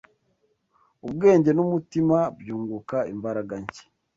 [1.05, 3.85] Ubwenge n’umutima byunguka imbaraga nshya